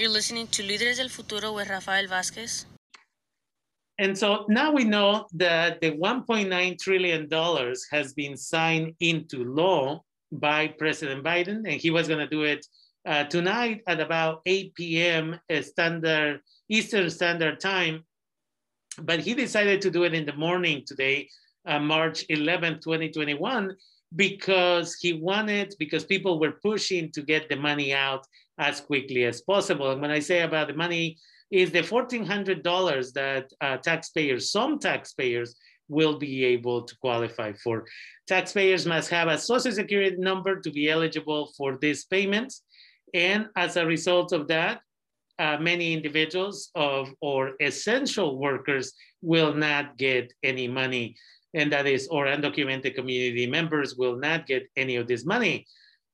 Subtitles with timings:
[0.00, 2.64] You're listening to Líderes del Futuro with Rafael Vázquez.
[3.98, 7.28] And so now we know that the $1.9 trillion
[7.92, 10.02] has been signed into law
[10.32, 12.66] by President Biden, and he was going to do it
[13.06, 15.38] uh, tonight at about 8 p.m.
[15.60, 16.40] Standard
[16.70, 18.02] Eastern Standard Time.
[19.02, 21.28] But he decided to do it in the morning today,
[21.66, 23.76] uh, March 11, 2021,
[24.16, 28.26] because he wanted, because people were pushing to get the money out
[28.60, 29.90] as quickly as possible.
[29.90, 31.16] And when I say about the money,
[31.50, 35.56] is the $1,400 that uh, taxpayers, some taxpayers,
[35.88, 37.84] will be able to qualify for.
[38.28, 42.62] Taxpayers must have a social security number to be eligible for these payments.
[43.12, 44.82] And as a result of that,
[45.40, 51.16] uh, many individuals of or essential workers will not get any money.
[51.54, 55.66] And that is, or undocumented community members will not get any of this money.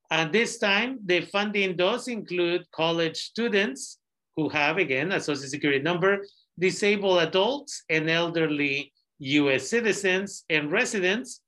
[0.09, 3.99] At this time, the funding does include college students
[4.37, 6.25] who have, again, a social security number,
[6.57, 11.41] disabled adults and elderly US citizens and residents.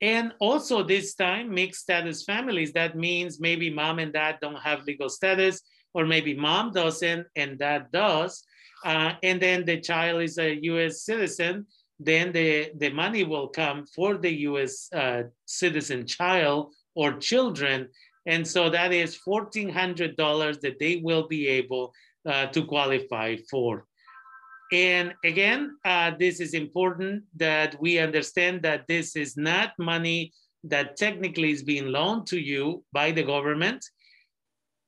[0.00, 2.72] And also this time, mixed status families.
[2.72, 5.62] That means maybe mom and dad don't have legal status,
[5.94, 8.44] or maybe mom doesn't and dad does.
[8.84, 11.66] Uh, and then the child is a US citizen,
[11.98, 17.88] then the, the money will come for the US uh, citizen child or children.
[18.26, 21.92] And so that is $1,400 that they will be able
[22.28, 23.84] uh, to qualify for.
[24.72, 30.32] And again, uh, this is important that we understand that this is not money
[30.64, 33.84] that technically is being loaned to you by the government,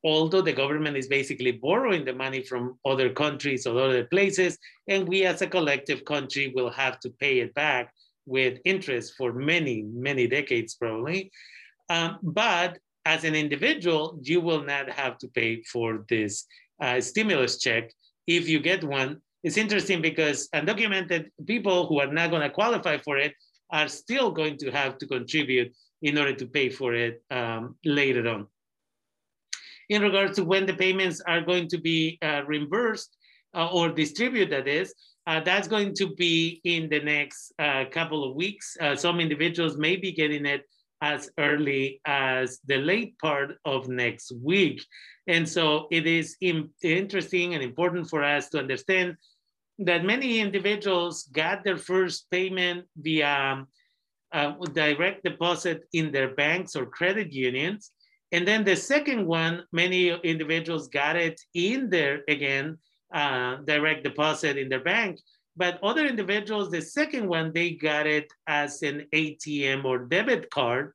[0.03, 5.09] although the government is basically borrowing the money from other countries or other places, and
[5.09, 7.93] we as a collective country will have to pay it back
[8.27, 11.31] with interest for many, many decades probably.
[11.89, 16.45] Um, but as an individual, you will not have to pay for this
[16.83, 17.91] uh, stimulus check
[18.27, 19.21] if you get one.
[19.43, 23.33] It's interesting because undocumented people who are not going to qualify for it
[23.71, 28.29] are still going to have to contribute in order to pay for it um, later
[28.29, 28.47] on.
[29.89, 33.17] In regards to when the payments are going to be uh, reimbursed
[33.55, 34.95] uh, or distributed, that is,
[35.27, 38.77] uh, that's going to be in the next uh, couple of weeks.
[38.81, 40.63] Uh, some individuals may be getting it
[41.01, 44.85] as early as the late part of next week.
[45.27, 49.17] And so it is interesting and important for us to understand
[49.79, 53.65] that many individuals got their first payment via
[54.33, 57.93] uh, direct deposit in their banks or credit unions.
[58.33, 62.79] And then the second one, many individuals got it in their, again,
[63.15, 65.19] uh, direct deposit in their bank.
[65.59, 70.93] But other individuals, the second one, they got it as an ATM or debit card.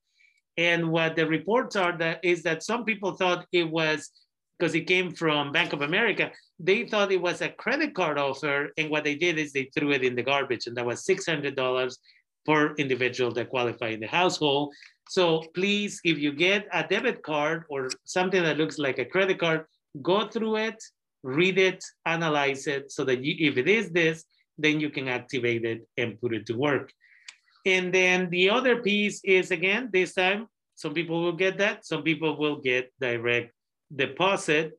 [0.56, 4.10] And what the reports are that is that some people thought it was
[4.58, 8.70] because it came from Bank of America, they thought it was a credit card offer.
[8.78, 10.68] And what they did is they threw it in the garbage.
[10.68, 11.98] And that was $600
[12.46, 14.74] per individual that qualified in the household.
[15.10, 19.40] So please, if you get a debit card or something that looks like a credit
[19.40, 19.66] card,
[20.02, 20.82] go through it,
[21.24, 24.24] read it, analyze it, so that you, if it is this,
[24.58, 26.92] then you can activate it and put it to work.
[27.66, 32.04] And then the other piece is again, this time, some people will get that, some
[32.04, 33.54] people will get direct
[33.96, 34.74] deposit.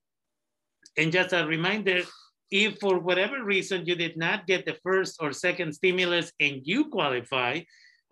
[0.97, 2.03] And just a reminder,
[2.51, 6.91] if for whatever reason you did not get the first or second stimulus and you
[6.91, 7.61] qualify,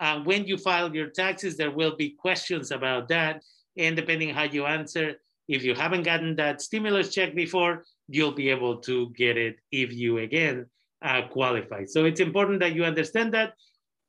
[0.01, 3.43] uh, when you file your taxes, there will be questions about that.
[3.77, 5.17] And depending how you answer,
[5.49, 9.93] if you haven't gotten that stimulus check before, you'll be able to get it if
[9.93, 10.67] you again
[11.03, 11.89] uh.
[11.89, 13.55] So it's important that you understand that.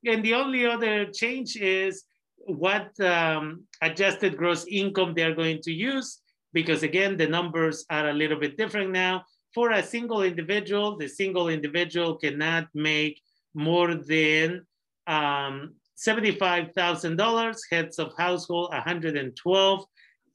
[0.06, 2.04] And the only other change is
[2.46, 6.20] what um, adjusted gross income they're going to use,
[6.52, 9.24] because again, the numbers are a little bit different now.
[9.54, 13.22] For a single individual, the single individual cannot make
[13.54, 14.66] more than
[15.08, 19.86] um, $75,000, heads of household 112,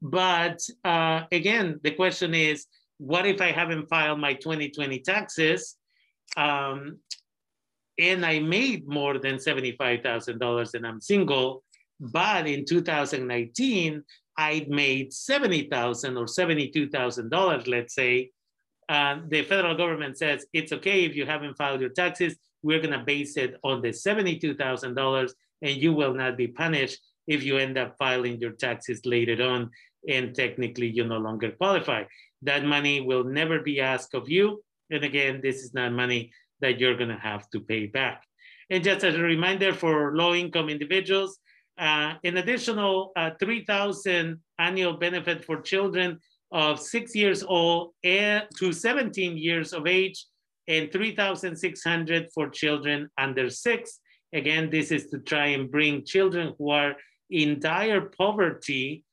[0.00, 2.66] But uh, again, the question is,
[2.98, 5.76] what if I haven't filed my 2020 taxes
[6.36, 6.98] um,
[7.98, 11.64] and I made more than $75,000 and I'm single,
[11.98, 14.02] but in 2019,
[14.36, 18.30] I made 70,000 or $72,000, let's say,
[18.88, 22.36] uh, the federal government says it's okay if you haven't filed your taxes.
[22.64, 25.30] We're going to base it on the $72,000
[25.62, 29.70] and you will not be punished if you end up filing your taxes later on
[30.08, 32.04] and technically you no longer qualify.
[32.42, 36.78] That money will never be asked of you And again, this is not money that
[36.78, 38.22] you're gonna have to pay back.
[38.70, 41.38] And just as a reminder for low income individuals,
[41.78, 46.20] uh, an additional uh, 3,000 annual benefit for children
[46.52, 50.24] of six years old to 17 years of age
[50.68, 54.00] and 3,600 for children under six.
[54.32, 56.94] Again, this is to try and bring children who are
[57.30, 59.04] in dire poverty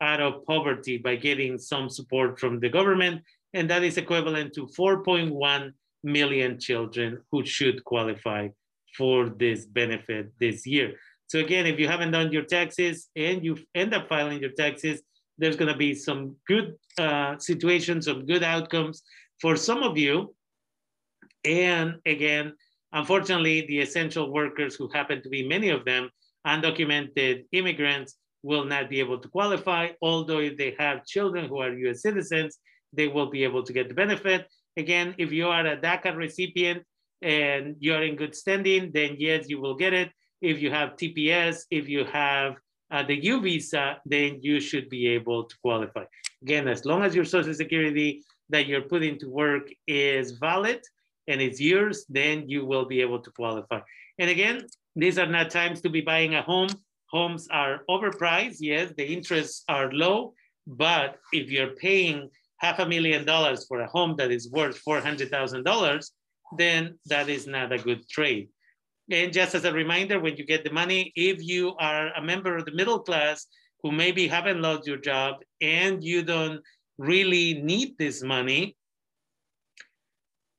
[0.00, 3.22] out of poverty by getting some support from the government.
[3.54, 5.72] And that is equivalent to 4.1
[6.04, 8.48] million children who should qualify
[8.96, 10.94] for this benefit this year.
[11.28, 15.02] So again, if you haven't done your taxes and you end up filing your taxes,
[15.36, 19.02] there's going to be some good uh, situations, some good outcomes
[19.40, 20.34] for some of you.
[21.44, 22.52] And again,
[22.92, 26.10] unfortunately, the essential workers who happen to be many of them
[26.46, 31.72] undocumented immigrants will not be able to qualify, although if they have children who are
[31.72, 32.58] US citizens,
[32.92, 34.46] they will be able to get the benefit.
[34.76, 36.82] Again, if you are a DACA recipient
[37.20, 40.10] and you're in good standing, then yes, you will get it.
[40.40, 42.54] If you have TPS, if you have
[42.90, 46.04] uh, the U visa, then you should be able to qualify.
[46.42, 50.80] Again, as long as your social security that you're putting to work is valid
[51.28, 53.80] and it's yours, then you will be able to qualify.
[54.18, 54.66] And again,
[54.96, 56.70] these are not times to be buying a home.
[57.10, 58.56] Homes are overpriced.
[58.60, 60.34] Yes, the interests are low,
[60.66, 62.28] but if you're paying
[62.58, 66.10] half a million dollars for a home that is worth $400,000,
[66.56, 68.48] then that is not a good trade.
[69.10, 72.56] And just as a reminder, when you get the money, if you are a member
[72.56, 73.46] of the middle class
[73.82, 76.60] who maybe haven't lost your job and you don't
[76.98, 78.76] really need this money,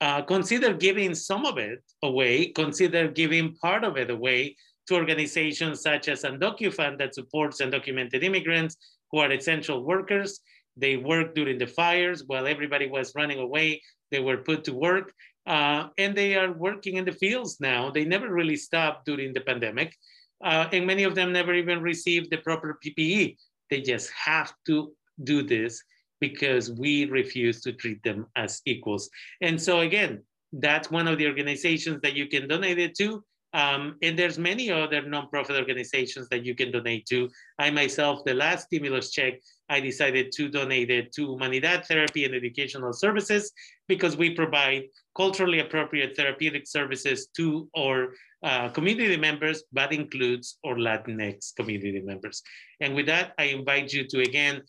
[0.01, 4.55] uh, consider giving some of it away, consider giving part of it away
[4.87, 8.77] to organizations such as UndocuFund that supports undocumented immigrants
[9.11, 10.39] who are essential workers.
[10.77, 13.81] They worked during the fires while everybody was running away.
[14.11, 15.13] They were put to work
[15.45, 17.91] uh, and they are working in the fields now.
[17.91, 19.95] They never really stopped during the pandemic.
[20.43, 23.35] Uh, and many of them never even received the proper PPE.
[23.69, 24.93] They just have to
[25.23, 25.83] do this
[26.19, 29.09] because we refuse to treat them as equals.
[29.41, 30.23] And so again,
[30.53, 33.23] that's one of the organizations that you can donate it to.
[33.53, 37.29] Um, and there's many other nonprofit organizations that you can donate to.
[37.57, 42.35] I myself, the last stimulus check, I decided to donate it to Humanidad Therapy and
[42.35, 43.51] Educational Services
[43.87, 44.83] because we provide
[45.15, 48.13] culturally appropriate therapeutic services to our
[48.43, 52.41] uh, community members, but includes our Latinx community members.
[52.79, 54.61] And with that, I invite you to again,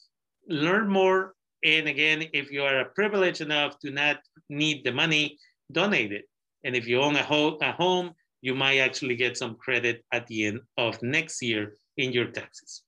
[0.48, 1.34] learn more
[1.64, 4.18] and again, if you are privileged enough to not
[4.48, 5.38] need the money,
[5.70, 6.24] donate it.
[6.64, 8.12] And if you own a, ho a home,
[8.42, 12.82] you might actually get some credit at the end of next year in your taxes.